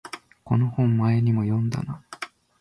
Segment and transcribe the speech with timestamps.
[0.43, 2.01] この本前にも読んだな